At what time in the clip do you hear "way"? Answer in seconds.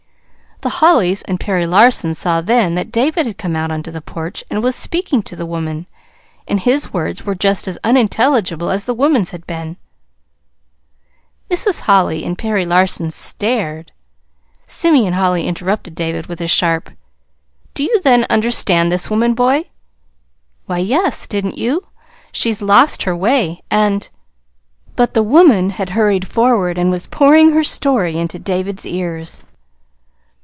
23.15-23.63